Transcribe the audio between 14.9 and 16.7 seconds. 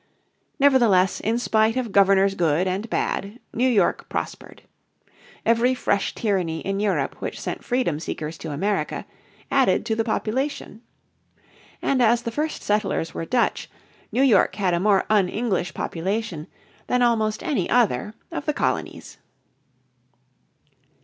un English population